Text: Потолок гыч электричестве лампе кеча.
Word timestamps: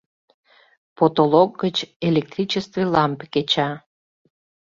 Потолок 0.97 1.49
гыч 1.61 1.77
электричестве 2.09 2.83
лампе 2.93 3.25
кеча. 3.33 3.69